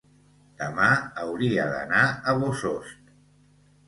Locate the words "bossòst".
2.39-3.13